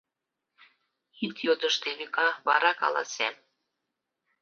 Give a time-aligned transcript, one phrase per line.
[1.25, 3.33] Ит йодышт, Эвика, вара каласем.